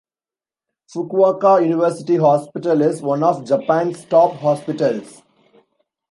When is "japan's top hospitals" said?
3.45-5.21